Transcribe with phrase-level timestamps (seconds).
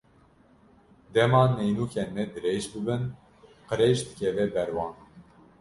[1.15, 3.03] Dema neynûkên me dirêj bibin,
[3.67, 4.95] qirêj dikeve ber wan.